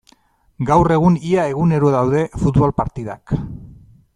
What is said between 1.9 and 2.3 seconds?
daude